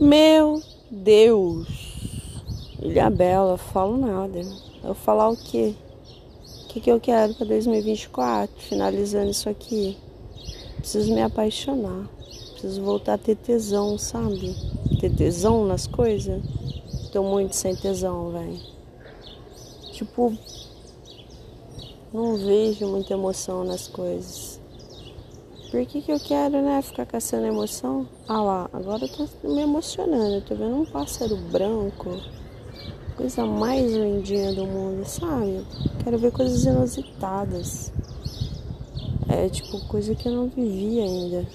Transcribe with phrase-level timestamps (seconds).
[0.00, 1.68] Meu Deus!
[2.80, 4.40] Ilha Bela, falo nada.
[4.82, 5.74] Eu falar o quê?
[6.64, 8.62] O que, que eu quero para 2024?
[8.62, 9.98] Finalizando isso aqui.
[10.78, 12.08] Preciso me apaixonar.
[12.52, 14.56] Preciso voltar a ter tesão, sabe?
[15.02, 16.42] Ter tesão nas coisas.
[17.12, 18.58] Tô muito sem tesão, velho.
[19.92, 20.32] Tipo,
[22.10, 24.58] não vejo muita emoção nas coisas.
[25.70, 28.08] Por que, que eu quero, né, ficar caçando emoção?
[28.26, 30.34] Ah lá, agora eu tô me emocionando.
[30.34, 32.20] Eu tô vendo um pássaro branco.
[33.16, 35.64] Coisa mais lindinha do mundo, sabe?
[36.02, 37.92] Quero ver coisas inusitadas.
[39.28, 41.46] É tipo coisa que eu não vivi ainda.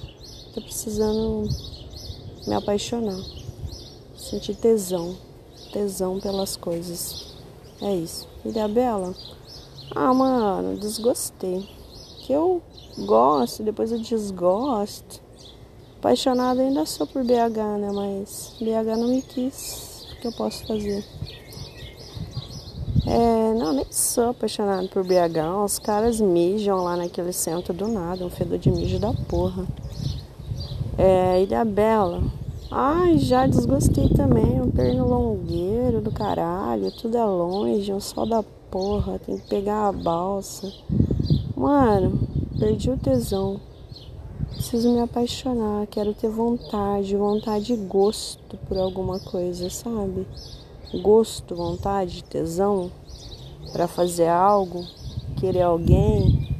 [0.53, 1.49] Tô precisando
[2.47, 3.19] me apaixonar.
[4.15, 5.17] Sentir tesão.
[5.73, 7.35] Tesão pelas coisas.
[7.81, 8.29] É isso.
[8.41, 9.13] Filha Bela?
[9.93, 11.67] Ah, mano, desgostei.
[12.25, 12.59] Que eu
[13.05, 15.21] gosto, depois eu desgosto.
[15.99, 17.91] Apaixonada ainda sou por BH, né?
[17.93, 20.07] Mas BH não me quis.
[20.11, 21.05] O que eu posso fazer?
[23.05, 25.63] É, não, nem sou apaixonada por BH.
[25.63, 29.63] Os caras mijam lá naquele centro do nada, um fedor de mijo da porra.
[30.97, 32.23] É, Ilha Bela.
[32.71, 34.59] Ai, já desgostei também.
[34.59, 36.91] Um pernilongueiro do caralho.
[36.91, 39.19] Tudo é longe, um sol da porra.
[39.19, 40.73] Tem que pegar a balsa.
[41.55, 42.27] Mano,
[42.59, 43.61] perdi o tesão.
[44.49, 45.87] Preciso me apaixonar.
[45.87, 50.27] Quero ter vontade, vontade e gosto por alguma coisa, sabe?
[51.01, 52.91] Gosto, vontade, tesão
[53.71, 54.85] para fazer algo,
[55.37, 56.53] querer alguém.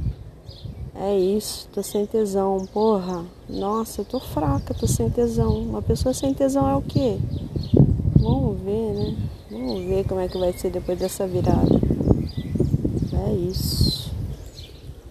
[0.95, 3.25] É isso, tô sem tesão, porra.
[3.49, 5.59] Nossa, eu tô fraca, tô sem tesão.
[5.59, 7.17] Uma pessoa sem tesão é o quê?
[8.17, 9.17] Vamos ver, né?
[9.51, 11.79] Vamos ver como é que vai ser depois dessa virada.
[13.27, 14.04] É isso.